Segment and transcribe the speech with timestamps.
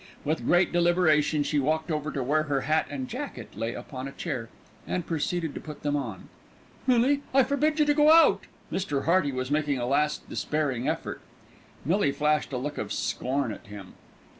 [0.25, 4.11] With great deliberation she walked over to where her hat and jacket lay upon a
[4.11, 4.49] chair
[4.87, 6.27] and proceeded to put them on.
[6.87, 9.05] "Millie, I forbid you to go out." Mr.
[9.05, 11.21] Hearty was making a last despairing effort.
[11.85, 13.93] Millie flashed a look of scorn at him.